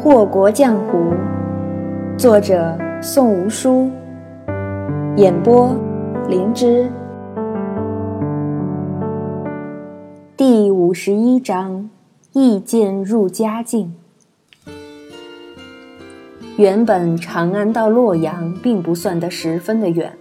[0.00, 1.12] 祸国江湖，
[2.16, 3.90] 作者宋无书，
[5.16, 5.74] 演播
[6.28, 6.88] 灵芝。
[10.36, 11.90] 第五十一章：
[12.32, 13.92] 意见入佳境。
[16.56, 20.16] 原本长安到洛阳并不算得十分的远，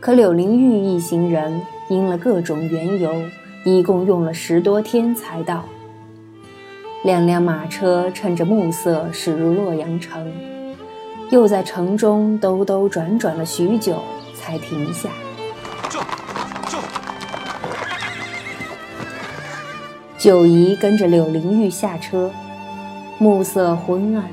[0.00, 1.60] 可柳灵玉一行人
[1.90, 3.12] 因了各种缘由，
[3.64, 5.62] 一共用了十多天才到。
[7.08, 10.30] 两辆马车趁着暮色驶入洛阳城，
[11.30, 14.02] 又在城中兜兜转转了许久，
[14.34, 15.08] 才停下。
[20.18, 22.30] 九姨跟着柳灵玉下车，
[23.16, 24.24] 暮色昏暗，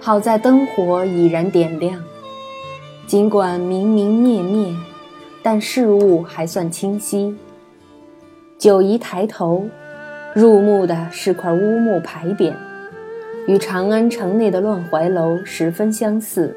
[0.00, 2.02] 好在灯火已然点亮。
[3.06, 4.74] 尽管明明灭灭，
[5.42, 7.36] 但事物还算清晰。
[8.58, 9.68] 九姨抬头。
[10.34, 12.54] 入目的是块乌木牌匾，
[13.46, 16.52] 与长安城内的乱怀楼十分相似，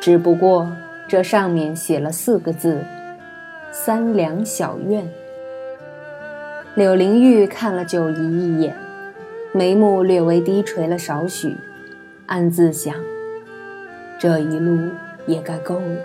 [0.00, 0.68] 只不过
[1.06, 2.84] 这上面写了四个字
[3.70, 5.08] ：“三两小院。”
[6.74, 8.74] 柳灵玉看了九姨一眼，
[9.52, 11.56] 眉目略微低垂了少许，
[12.26, 12.92] 暗自想：
[14.18, 14.76] 这一路
[15.26, 16.00] 也该够了。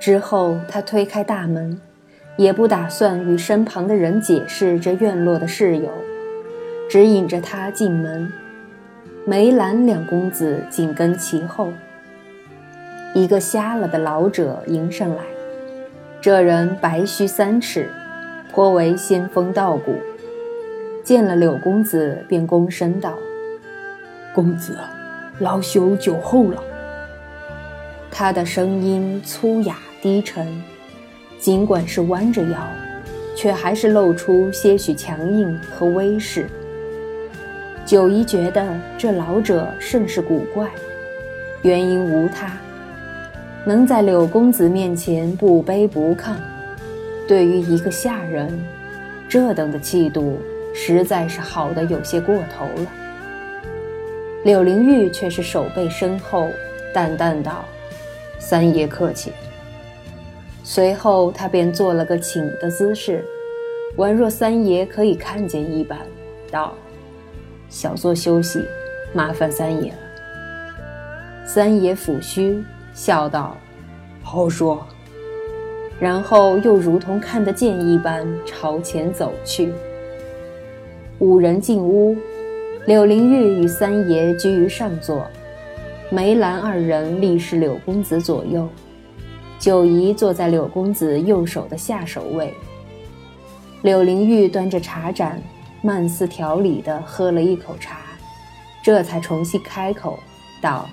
[0.00, 1.80] 之后，他推开大门。
[2.36, 5.90] 也不打算与身旁的人解释这院落的事由，
[6.88, 8.32] 只引着他进门。
[9.24, 11.68] 梅兰两公子紧跟其后。
[13.14, 15.22] 一个瞎了的老者迎上来，
[16.20, 17.90] 这人白须三尺，
[18.50, 19.96] 颇为仙风道骨。
[21.04, 23.14] 见了柳公子，便躬身道
[24.34, 24.78] ：“公子，
[25.40, 26.62] 老朽久候了。”
[28.10, 30.62] 他的声音粗哑低沉。
[31.42, 32.68] 尽管是弯着腰，
[33.34, 36.46] 却还是露出些许强硬和威势。
[37.84, 38.64] 九姨觉得
[38.96, 40.70] 这老者甚是古怪，
[41.62, 42.56] 原因无他，
[43.64, 46.36] 能在柳公子面前不卑不亢，
[47.26, 48.56] 对于一个下人，
[49.28, 50.38] 这等的气度
[50.72, 52.92] 实在是好的有些过头了。
[54.44, 56.46] 柳灵玉却是手背身后，
[56.94, 57.64] 淡淡道
[58.38, 59.32] ：“三爷客气。”
[60.74, 63.22] 随后，他便做了个请的姿势，
[63.98, 65.98] 宛若三爷可以看见一般，
[66.50, 66.72] 道
[67.68, 68.64] ：“小坐休息，
[69.12, 69.98] 麻烦三爷了。”
[71.44, 73.54] 三爷抚须，笑道
[74.24, 74.82] ：“好说。”
[76.00, 79.74] 然后又如同看得见一般朝前走去。
[81.18, 82.16] 五人进屋，
[82.86, 85.26] 柳灵玉与三爷居于上座，
[86.08, 88.66] 梅兰二人立是柳公子左右。
[89.62, 92.52] 九姨坐在柳公子右手的下手位。
[93.82, 95.40] 柳灵玉端着茶盏，
[95.82, 97.98] 慢似条理地喝了一口茶，
[98.82, 100.18] 这才重新开口
[100.60, 100.90] 道：“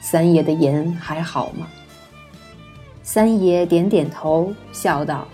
[0.00, 1.66] 三爷的言还好吗？”
[3.04, 5.28] 三爷点点头，笑道：“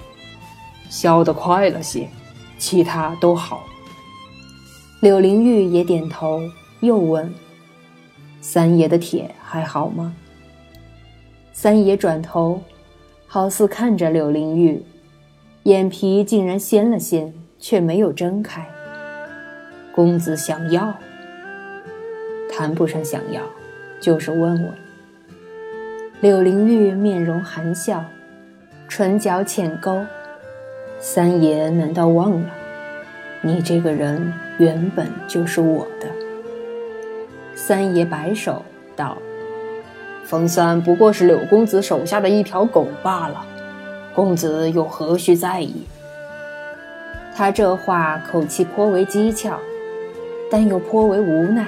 [0.90, 2.08] 消得快了些，
[2.58, 3.62] 其他都好。”
[5.00, 6.40] 柳灵玉也点头，
[6.80, 7.32] 又问
[8.42, 10.12] ：“三爷的帖还好吗？”
[11.52, 12.60] 三爷转头，
[13.26, 14.82] 好似看着柳灵玉，
[15.64, 18.66] 眼皮竟然掀了掀，却没有睁开。
[19.94, 20.94] 公子想要？
[22.50, 23.42] 谈不上想要，
[24.00, 24.74] 就是问问。
[26.20, 28.04] 柳灵玉面容含笑，
[28.88, 30.04] 唇角浅勾。
[30.98, 32.50] 三爷难道忘了，
[33.42, 36.08] 你这个人原本就是我的？
[37.54, 38.64] 三爷摆手
[38.96, 39.18] 道。
[40.32, 43.44] 冯三不过是柳公子手下的一条狗罢了，
[44.14, 45.82] 公子又何须在意？
[47.36, 49.52] 他这话口气颇为讥诮，
[50.50, 51.66] 但又颇为无奈。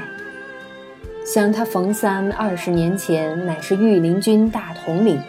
[1.26, 5.20] 想他冯三二十年前乃是御林军大统领，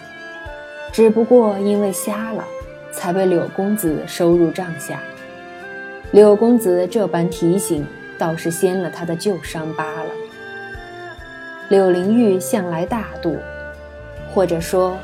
[0.93, 2.45] 只不过因为瞎了，
[2.93, 5.01] 才被柳公子收入帐下。
[6.11, 7.85] 柳公子这般提醒，
[8.17, 10.09] 倒是掀了他的旧伤疤了。
[11.67, 13.37] 柳灵玉向来大度，
[14.31, 14.95] 或者说，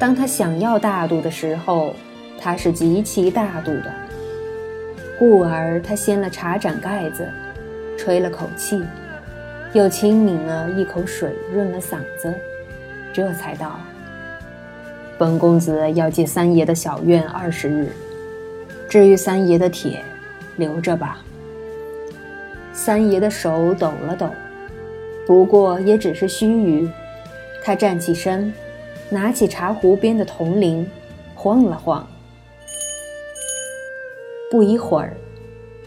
[0.00, 1.94] 当他想要大度的时候，
[2.40, 3.92] 他是极其大度的。
[5.16, 7.28] 故而他掀了茶盏盖子，
[7.96, 8.82] 吹了口气，
[9.72, 12.34] 又轻抿了一口水，润了嗓子，
[13.12, 13.78] 这才道
[15.16, 17.86] ：“本公子要借三爷的小院二十日，
[18.88, 20.02] 至于三爷的帖，
[20.56, 21.18] 留着吧。”
[22.74, 24.28] 三爷的手抖了抖。
[25.26, 26.90] 不过也只是须臾，
[27.64, 28.52] 他站起身，
[29.08, 30.86] 拿起茶壶边的铜铃，
[31.34, 32.06] 晃了晃。
[34.50, 35.16] 不一会儿，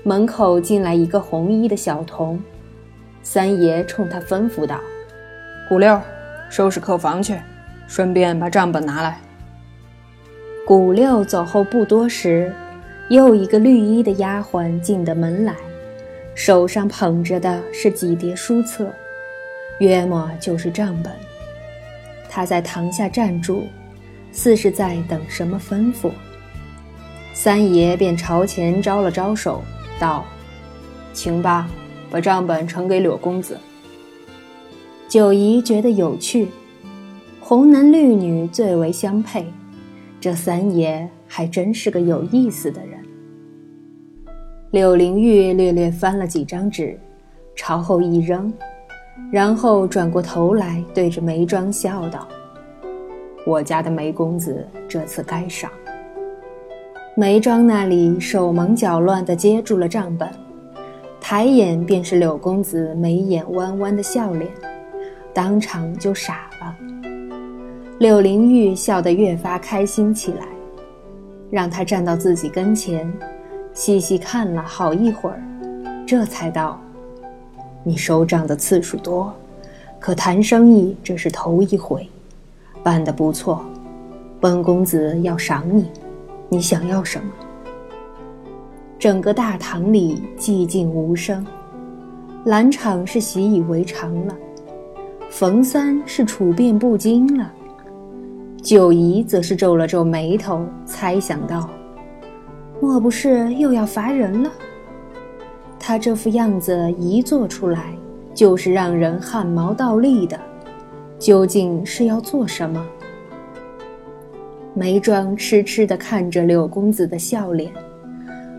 [0.03, 2.41] 门口进来一个红衣的小童，
[3.21, 4.79] 三爷冲他吩咐道
[5.69, 6.01] ：“古六，
[6.49, 7.39] 收拾客房去，
[7.87, 9.19] 顺便把账本拿来。”
[10.65, 12.51] 古六走后不多时，
[13.09, 15.53] 又一个绿衣的丫鬟进得门来，
[16.33, 18.87] 手上捧着的是几叠书册，
[19.79, 21.11] 约莫就是账本。
[22.29, 23.63] 他在堂下站住，
[24.31, 26.11] 似是在等什么吩咐。
[27.33, 29.61] 三爷便朝前招了招手，
[29.99, 30.25] 道
[31.13, 31.69] ：“请吧，
[32.09, 33.57] 把账本呈给柳公子。”
[35.07, 36.47] 九姨觉得有趣，
[37.39, 39.45] 红男绿女最为相配，
[40.19, 42.99] 这三爷还真是个有意思的人。
[44.71, 46.99] 柳灵玉略略翻了几张纸，
[47.55, 48.51] 朝后一扔。
[49.31, 52.27] 然后转过头来，对着梅庄笑道
[53.45, 55.71] ：“我家的梅公子这次该赏。”
[57.17, 60.29] 梅庄那里手忙脚乱地接住了账本，
[61.19, 64.49] 抬眼便是柳公子眉眼弯弯的笑脸，
[65.33, 66.75] 当场就傻了。
[67.99, 70.45] 柳灵玉笑得越发开心起来，
[71.49, 73.09] 让他站到自己跟前，
[73.73, 75.41] 细细看了好一会儿，
[76.05, 76.79] 这才道。
[77.87, 79.31] 你收账的次数多，
[79.99, 82.09] 可谈生意这是头一回，
[82.81, 83.63] 办得不错，
[84.41, 85.85] 本公子要赏你。
[86.49, 87.31] 你想要什么？
[88.97, 91.45] 整个大堂里寂静无声，
[92.45, 94.35] 兰场是习以为常了，
[95.29, 97.53] 冯三是处变不惊了，
[98.63, 101.69] 九姨则是皱了皱眉头，猜想到：
[102.81, 104.51] 莫不是又要罚人了？
[105.87, 107.95] 他这副样子一做出来，
[108.33, 110.35] 就是让人汗毛倒立的。
[111.19, 112.83] 究竟是要做什么？
[114.73, 117.71] 眉庄痴痴地看着柳公子的笑脸，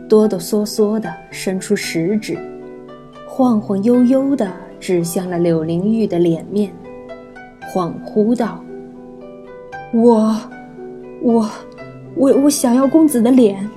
[0.08, 2.38] 哆哆嗦嗦地伸出食指，
[3.26, 4.48] 晃晃悠悠地
[4.78, 6.72] 指向了柳灵玉的脸面，
[7.74, 8.62] 恍惚道
[9.92, 10.40] ：“我，
[11.20, 11.50] 我，
[12.14, 13.68] 我，我想要公子的脸。”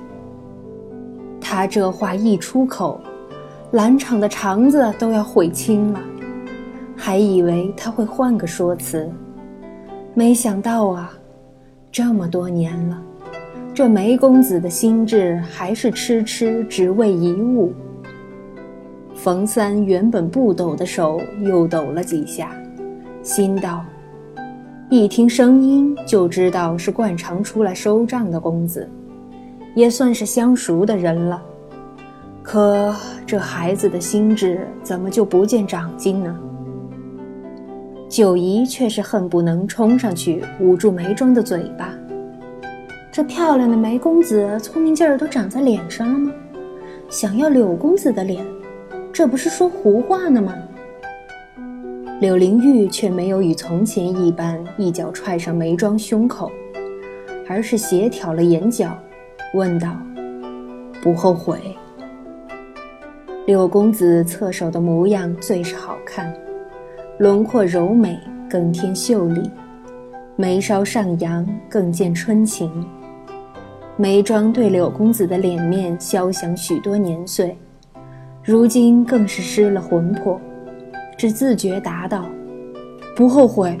[1.42, 3.00] 他这话一出口。
[3.72, 6.00] 兰场的肠子都要悔青了，
[6.96, 9.08] 还以为他会换个说辞，
[10.12, 11.12] 没想到啊，
[11.92, 13.00] 这么多年了，
[13.72, 17.72] 这梅公子的心智还是痴痴只为一物。
[19.14, 22.50] 冯三原本不抖的手又抖了几下，
[23.22, 23.84] 心道：
[24.88, 28.88] 一听声音就知道是惯常出来收账的公子，
[29.76, 31.40] 也算是相熟的人了。
[32.52, 32.92] 可
[33.24, 36.36] 这孩子的心智怎么就不见长进呢？
[38.08, 41.94] 九姨却是恨不能冲上去捂住梅庄的嘴巴。
[43.12, 46.32] 这漂亮的梅公子聪明劲儿都长在脸上了吗？
[47.08, 48.44] 想要柳公子的脸，
[49.12, 50.52] 这不是说胡话呢吗？
[52.20, 56.50] 柳灵玉却没有与从前一般一脚踹上梅庄胸口，
[57.48, 58.90] 而是斜挑了眼角，
[59.54, 59.96] 问道
[61.00, 61.60] ：“不后悔？”
[63.46, 66.32] 柳公子侧手的模样最是好看，
[67.18, 69.50] 轮廓柔美，更添秀丽，
[70.36, 72.70] 眉梢上扬，更见春情。
[73.96, 77.56] 眉庄对柳公子的脸面消降许多年岁，
[78.44, 80.38] 如今更是失了魂魄，
[81.16, 82.26] 只自觉答道
[83.16, 83.76] ：“不后悔。”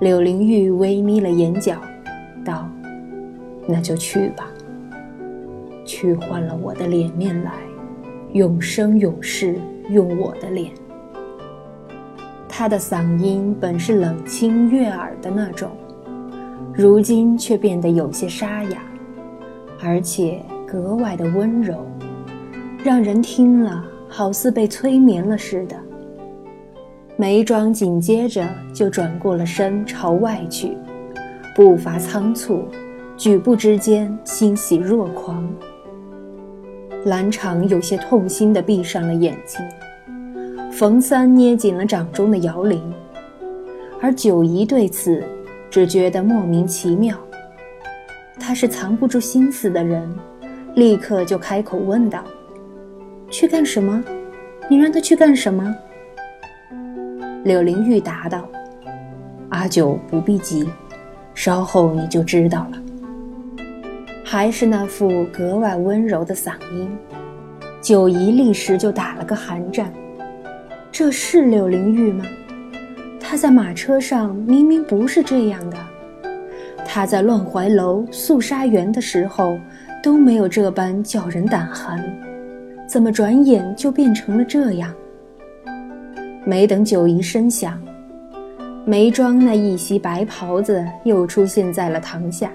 [0.00, 1.76] 柳灵玉微眯了眼角，
[2.44, 2.68] 道
[3.66, 4.48] ：“那就去吧，
[5.86, 7.52] 去换了我的脸面来。”
[8.32, 9.56] 永生永世
[9.90, 10.72] 用我的脸。
[12.48, 15.70] 他的嗓音本是冷清悦耳的那种，
[16.72, 18.82] 如今却变得有些沙哑，
[19.82, 21.86] 而且格外的温柔，
[22.82, 25.76] 让人听了好似被催眠了似的。
[27.16, 30.76] 眉庄紧接着就转过了身朝外去，
[31.54, 32.64] 步伐仓促，
[33.16, 35.46] 举步之间欣喜若狂。
[37.04, 39.60] 兰场有些痛心地闭上了眼睛，
[40.70, 42.80] 冯三捏紧了掌中的摇铃，
[44.00, 45.22] 而九姨对此
[45.68, 47.16] 只觉得莫名其妙。
[48.38, 50.08] 他是藏不住心思的人，
[50.76, 52.22] 立刻就开口问道
[53.30, 54.02] ：“去干什么？
[54.68, 55.74] 你让他去干什么？”
[57.42, 58.48] 柳灵玉答道
[59.50, 60.68] ：“阿九不必急，
[61.34, 62.78] 稍后你就知道了。”
[64.32, 66.88] 还是那副格外温柔的嗓音，
[67.82, 69.92] 九姨立时就打了个寒战。
[70.90, 72.24] 这是柳灵玉吗？
[73.20, 75.76] 她在马车上明明不是这样的，
[76.82, 79.58] 她在乱怀楼、素纱园的时候
[80.02, 82.02] 都没有这般叫人胆寒，
[82.88, 84.90] 怎么转眼就变成了这样？
[86.46, 87.78] 没等九姨声响，
[88.86, 92.50] 眉庄那一袭白袍子又出现在了堂下，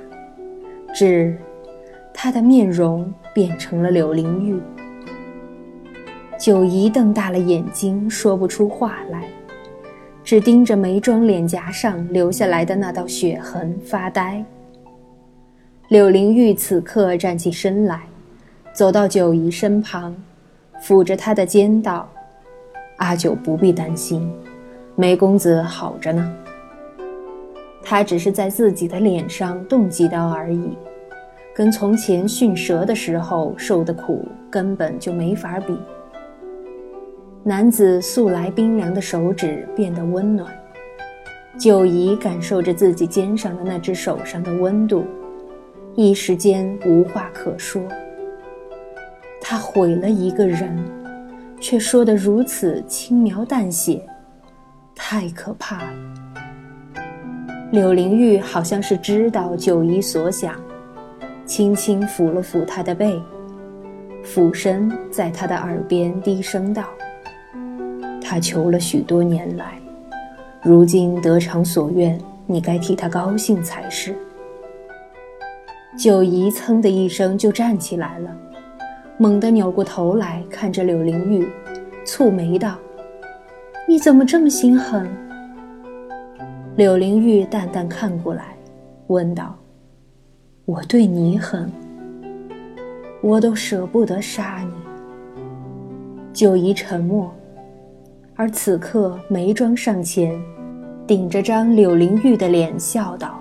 [0.92, 1.38] 只，
[2.20, 4.60] 她的面容变成了柳灵玉。
[6.40, 9.26] 九姨瞪大了眼睛，说不出话来，
[10.24, 14.44] 只盯着眉庄脸颊上留下来的那道血痕发呆。
[15.90, 18.02] 柳灵玉此刻站起身来，
[18.74, 20.16] 走到九姨身旁，
[20.82, 22.10] 抚着她的肩道
[22.98, 24.28] ：“阿九不必担心，
[24.96, 26.36] 梅公子好着呢。
[27.84, 30.72] 他只是在自己的脸上动几刀而已，
[31.58, 35.76] 跟从前驯蛇的时候受的苦根本就没法比。”
[37.42, 40.54] 男子素来冰凉的手指变得温暖，
[41.58, 45.04] 九姨感受着自己肩上的那只手上的温度，
[45.96, 47.82] 一时间无话可说。
[49.42, 50.78] 他毁了一个人，
[51.60, 54.06] 却说得如此轻描淡写，
[54.94, 55.90] 太可怕了。
[57.72, 60.54] 柳灵玉好像是知道九姨所想，
[61.48, 63.20] 轻轻抚了抚她的背，
[64.24, 66.84] 俯身在她的耳边低声道。
[68.22, 69.80] 他求了许多年来，
[70.62, 74.14] 如今得偿所愿，你该替他高兴才是。
[75.98, 78.36] 九姨噌的一声就站起来了，
[79.18, 81.48] 猛地扭过头来看着柳灵玉，
[82.06, 82.76] 蹙眉道
[83.88, 85.08] ：“你怎么这么心狠？”
[86.76, 88.58] 柳灵玉淡淡看过来，
[89.08, 89.56] 问道
[90.68, 91.72] ：“我对你狠，
[93.22, 94.74] 我都舍不得杀你。”
[96.36, 97.34] 九姨沉默。
[98.36, 100.38] 而此刻，眉庄上前，
[101.08, 103.40] 顶着张柳灵玉的脸笑道：“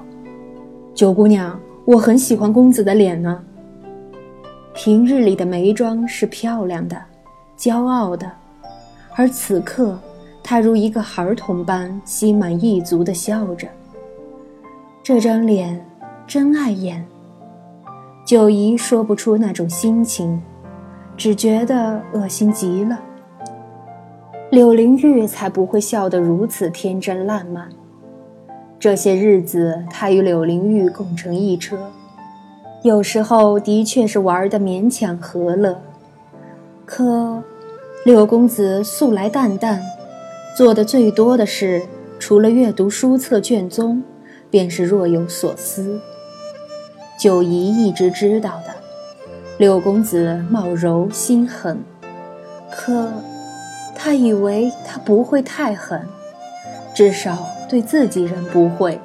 [0.95, 3.45] 九姑娘，我很喜欢公子的脸呢。”
[4.73, 6.97] 平日里的眉庄是漂亮的，
[7.59, 8.31] 骄傲的，
[9.17, 9.99] 而此刻，
[10.45, 13.67] 她如一个孩童般心满意足地笑着。
[15.03, 15.85] 这张脸
[16.25, 17.05] 真碍眼。
[18.27, 20.43] 九姨说不出那种心情，
[21.17, 22.99] 只觉得恶心极了。
[24.51, 27.69] 柳灵玉才不会笑得如此天真烂漫。
[28.81, 31.79] 这些日子，他与柳灵玉共乘一车，
[32.83, 35.81] 有时候的确是玩得勉强和乐。
[36.85, 37.41] 可，
[38.05, 39.81] 柳公子素来淡淡，
[40.57, 41.81] 做的最多的事，
[42.19, 44.03] 除了阅读书册卷宗，
[44.51, 46.01] 便是若有所思。
[47.27, 48.73] 九姨一直知道的，
[49.59, 51.83] 柳公子貌柔心狠，
[52.71, 53.11] 可。
[53.97, 56.07] 他以为他不会太狠，
[56.95, 59.01] 至少对自己人不会。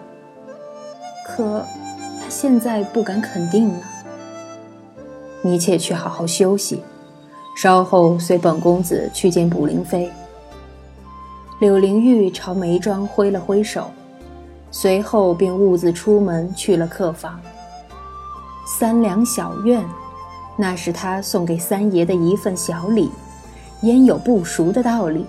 [1.26, 1.66] 可
[2.20, 3.80] 他现在不敢肯定了。
[5.42, 6.84] 你且去好好休息，
[7.58, 10.12] 稍后随本公子去见卜灵妃。
[11.60, 13.90] 柳灵玉朝眉庄挥了挥手，
[14.70, 17.42] 随后便兀自出门去了客房。
[18.80, 19.86] 三两小院，
[20.58, 23.12] 那是他送给三爷的一份小礼。
[23.82, 25.26] 焉有不熟的道理？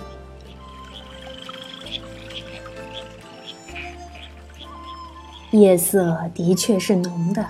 [5.50, 7.44] 夜色的确是浓的，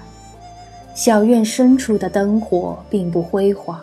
[0.94, 3.80] 小院深处的灯火并不辉煌，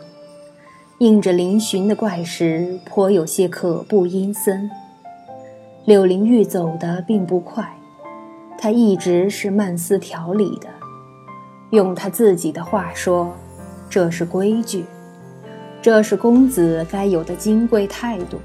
[0.98, 4.70] 映着嶙峋的怪石，颇有些可怖阴森。
[5.86, 7.78] 柳灵玉走得并不快，
[8.58, 10.79] 她一直是慢思条理的。
[11.72, 13.34] 用他自己的话说，
[13.90, 14.86] 这是规矩。
[15.82, 18.38] 这是公子该有的金贵态度，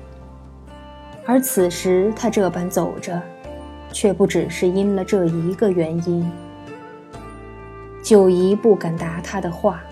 [1.27, 3.21] 而此时他这般走着，
[3.91, 6.31] 却不只是因了这一个原因。
[8.05, 9.83] 九姨不敢答他的话，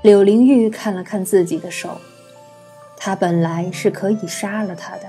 [0.00, 2.00] 柳灵玉看了看自己的手，
[2.96, 5.02] 他本来是可以杀了他的，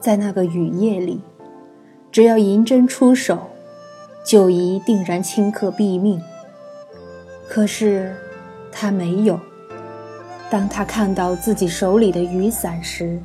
[0.00, 1.22] 在那个雨夜里，
[2.10, 3.48] 只要银针出手，
[4.22, 6.20] 九姨定然顷刻毙命。
[7.54, 8.16] 可是
[8.72, 9.38] 他没有。
[10.48, 13.20] 当他看到自己手里的雨伞时，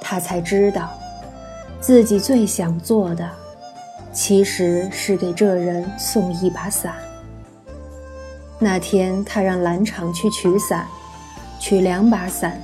[0.00, 0.88] 他才知道，
[1.80, 3.28] 自己最想做的，
[4.12, 6.94] 其实是给这人送一把伞。
[8.60, 10.86] 那天他让蓝场去取伞，
[11.58, 12.56] 取两把伞，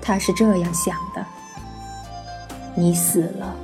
[0.00, 1.24] 他是这样想的：
[2.74, 3.54] 你死了，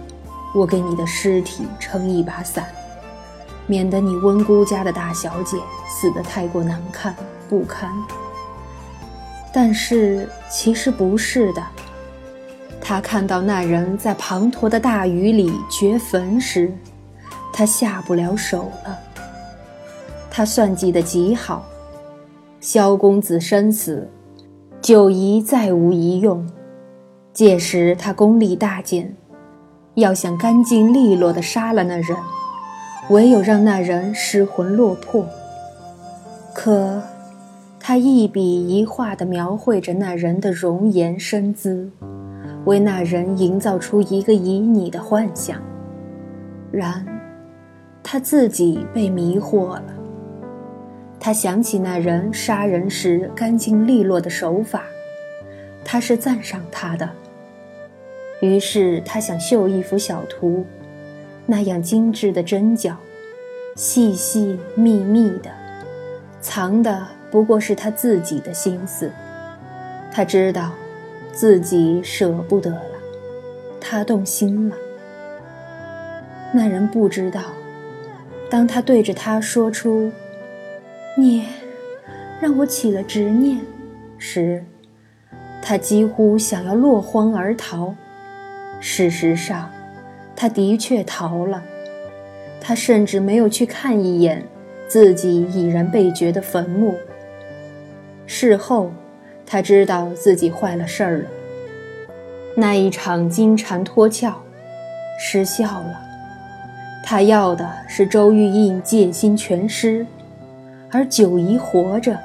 [0.54, 2.68] 我给你的尸体撑一把伞，
[3.68, 5.56] 免得你温姑家的大小姐
[5.88, 7.14] 死得太过难看
[7.48, 7.92] 不堪。
[9.52, 11.62] 但是其实不是的。
[12.80, 16.72] 他看到那人在滂沱的大雨里掘坟时，
[17.52, 18.98] 他下不了手了。
[20.30, 21.66] 他算计得极好，
[22.60, 24.08] 萧公子身死，
[24.80, 26.48] 九姨再无一用。
[27.34, 29.14] 届时他功力大减，
[29.94, 32.16] 要想干净利落地杀了那人，
[33.10, 35.26] 唯有让那人失魂落魄。
[36.54, 37.02] 可，
[37.80, 41.90] 他一笔一画地描绘着那人的容颜身姿，
[42.66, 45.58] 为那人营造出一个旖旎的幻想。
[46.70, 47.06] 然，
[48.02, 49.84] 他自己被迷惑了。
[51.18, 54.82] 他想起那人杀人时干净利落的手法，
[55.82, 57.08] 他是赞赏他的。
[58.40, 60.64] 于是他想绣一幅小图，
[61.50, 62.94] 那样精致的针脚，
[63.74, 65.50] 细细密密的，
[66.42, 69.10] 藏的不过是他自己的心思。
[70.12, 70.72] 他知道，
[71.32, 72.98] 自己舍不得了，
[73.80, 74.76] 他动心了。
[76.52, 77.40] 那人不知道，
[78.50, 80.12] 当他对着他说出。
[81.16, 81.46] 你
[82.40, 83.58] 让我起了执念
[84.18, 84.64] 时，
[85.60, 87.94] 他几乎想要落荒而逃。
[88.78, 89.68] 事实上，
[90.40, 91.64] 他的确逃了。
[92.60, 94.44] 他甚至没有去看一眼
[94.86, 96.94] 自己已然被掘的坟墓。
[98.24, 98.92] 事后，
[99.44, 101.24] 他知道自己坏了事儿了。
[102.54, 104.32] 那一场金蝉脱壳，
[105.18, 106.00] 失效了。
[107.02, 110.06] 他要的是周玉印戒心全失。
[110.92, 112.16] 而九姨活着，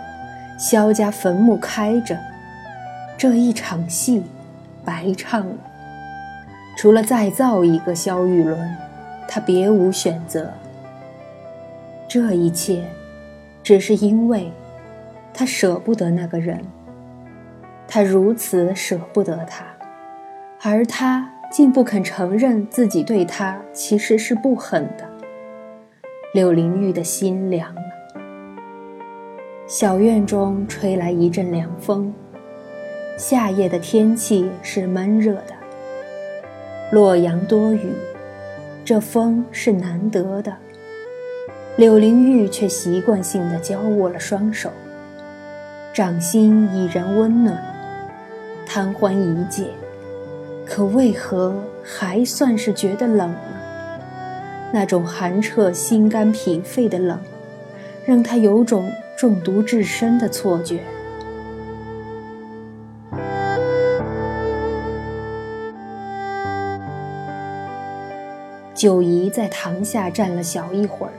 [0.60, 2.16] 萧家坟墓开着，
[3.18, 4.22] 这一场戏
[4.86, 5.56] 白唱了。
[6.76, 8.76] 除了再造一个萧玉伦，
[9.28, 10.52] 他别无选择。
[12.08, 12.84] 这一切，
[13.64, 14.52] 只是因为，
[15.34, 16.60] 他舍不得那个人。
[17.88, 19.66] 他如此舍不得他，
[20.62, 25.08] 而他竟不肯承认自己对他其实是不狠的。
[26.34, 27.82] 柳灵玉的心凉了。
[29.68, 32.14] 小院中吹来一阵凉风。
[33.16, 35.63] 夏夜的天气是闷热的。
[36.94, 37.92] 洛阳多雨，
[38.86, 40.54] 这风是难得的。
[41.76, 44.70] 柳灵玉却习惯性的交握了双手，
[45.92, 47.58] 掌心已然温暖，
[48.68, 49.72] 贪欢已解，
[50.68, 53.38] 可为何还算是觉得冷呢？
[54.72, 57.18] 那种寒彻心肝脾肺的冷，
[58.06, 58.88] 让他有种。
[59.16, 60.80] 中毒至深的错觉。
[68.84, 71.14] 九姨在堂下站了小一会儿，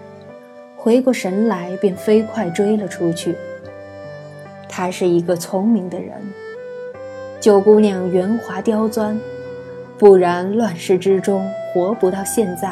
[0.77, 3.35] 回过神来便飞快追了出去。
[4.69, 6.13] 她是一个聪明的人，
[7.41, 9.19] 九姑娘圆滑刁钻，
[9.97, 12.71] 不然乱世之中活不到现在。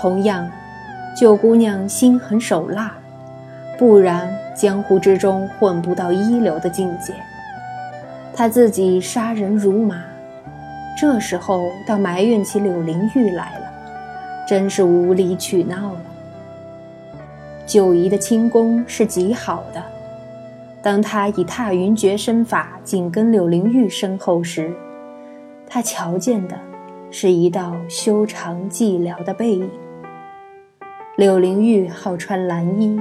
[0.00, 0.50] 同样，
[1.14, 2.96] 九姑娘心狠手辣。
[3.76, 7.12] 不然，江湖之中混不到一流的境界。
[8.32, 10.02] 她自己杀人如麻，
[11.00, 13.72] 这时候倒埋怨起柳灵玉来了，
[14.48, 16.00] 真是无理取闹了。
[17.64, 19.80] 九姨的轻功是极好的，
[20.82, 24.74] 当他以踏云绝身法紧跟柳灵玉身后时，
[25.68, 26.58] 他瞧见的
[27.12, 29.70] 是一道修长寂寥的背影。
[31.16, 33.00] 柳灵玉好穿蓝衣。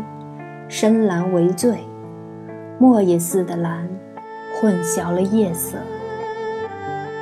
[0.69, 1.77] 深蓝为最，
[2.77, 3.87] 墨也似的蓝，
[4.53, 5.77] 混淆了夜色。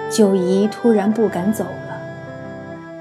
[0.10, 2.00] 九姨突然不敢走了，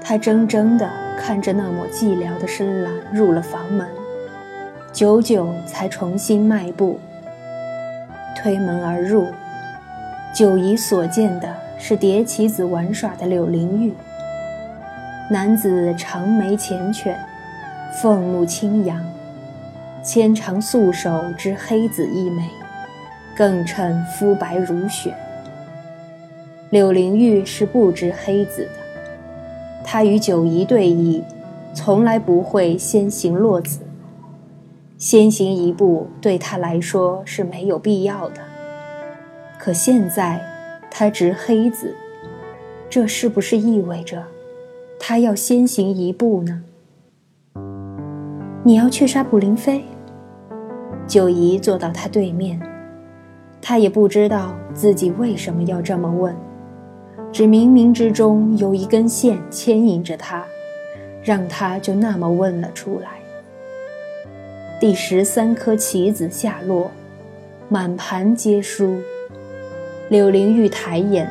[0.01, 3.87] 她怔怔地看着那抹寂寥的深蓝，入了房门，
[4.91, 6.99] 久久才重新迈步。
[8.35, 9.27] 推门而入，
[10.33, 11.47] 九姨所见的
[11.79, 13.93] 是叠棋子玩耍的柳灵玉。
[15.29, 17.15] 男子长眉缱绻，
[17.93, 18.99] 凤目清扬。
[20.03, 22.49] 纤长素手之黑子一枚，
[23.35, 25.15] 更衬肤白如雪。
[26.75, 28.71] 柳灵玉是不知黑子的，
[29.81, 31.23] 她与九姨对弈，
[31.73, 33.79] 从来不会先行落子。
[34.97, 38.41] 先行一步对她来说是没有必要的。
[39.57, 40.41] 可现在，
[40.91, 41.95] 她执黑子，
[42.89, 44.21] 这是不是意味着，
[44.99, 46.61] 她要先行一步呢？
[48.65, 49.81] 你要去杀卜灵妃？
[51.07, 52.59] 九姨坐到他对面，
[53.61, 56.35] 他也不知道自己为什么要这么问，
[57.35, 60.45] 只冥冥之中有一根线牵引着他，
[61.21, 63.09] 让他就那么问了出来。
[64.79, 66.89] 第十三颗棋子下落，
[67.67, 69.01] 满盘皆输。
[70.07, 71.29] 柳灵玉抬眼，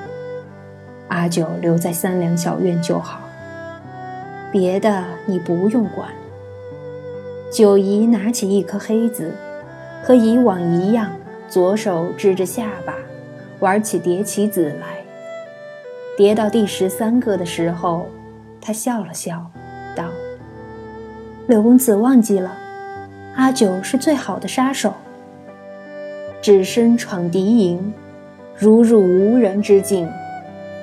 [1.08, 3.20] 阿九留在三两小院就好，
[4.52, 6.10] 别的你不用管。
[7.50, 9.32] 九姨拿起一颗黑子。
[10.02, 11.10] 和以往一样，
[11.48, 12.94] 左手支着下巴，
[13.60, 14.93] 玩起叠棋子来，
[16.16, 18.06] 叠到第十三个的时候，
[18.60, 19.50] 他笑了笑，
[19.96, 20.04] 道
[21.48, 22.56] ：“柳公子忘记了，
[23.34, 24.94] 阿九是最好的杀手。
[26.40, 27.92] 只身闯敌营，
[28.56, 30.08] 如入无人之境，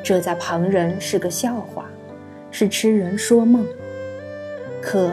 [0.03, 1.85] 这在旁人是个笑话，
[2.51, 3.65] 是痴人说梦。
[4.81, 5.11] 可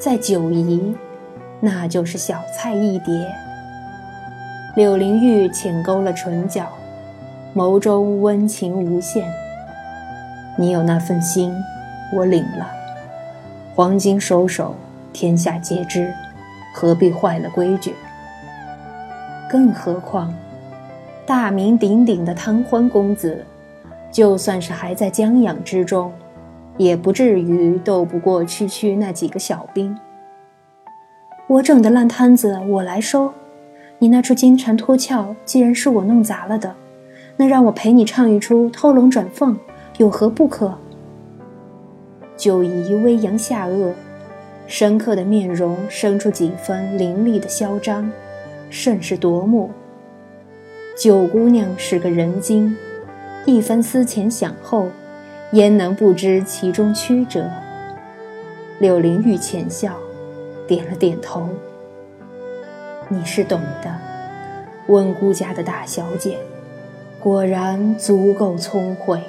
[0.00, 0.96] 在九夷，
[1.60, 3.32] 那就是小菜一碟。”
[4.74, 6.66] 柳灵玉浅勾了唇角，
[7.54, 9.24] 眸中温情无限。
[10.56, 11.52] 你有那份心，
[12.12, 12.70] 我领了。
[13.74, 14.74] 黄金收手，
[15.12, 16.12] 天下皆知，
[16.74, 17.94] 何必坏了规矩？
[19.50, 20.32] 更何况，
[21.26, 23.44] 大名鼎鼎的贪欢公子，
[24.12, 26.12] 就算是还在将养之中，
[26.76, 29.96] 也不至于斗不过区区那几个小兵。
[31.48, 33.32] 我整的烂摊子，我来收。
[33.98, 36.74] 你那出金蝉脱壳，既然是我弄砸了的，
[37.36, 39.56] 那让我陪你唱一出偷龙转凤，
[39.96, 40.74] 有何不可？
[42.36, 43.92] 九姨微扬下颚，
[44.66, 48.10] 深刻的面容生出几分凌厉的嚣张，
[48.68, 49.70] 甚是夺目。
[50.96, 52.76] 九姑娘是个人精，
[53.46, 54.88] 一番思前想后，
[55.52, 57.48] 焉能不知其中曲折？
[58.80, 59.96] 柳灵玉浅笑，
[60.66, 61.48] 点了点头。
[63.08, 63.94] 你是懂的，
[64.88, 66.36] 温姑家的大小姐，
[67.20, 69.20] 果然足够聪慧。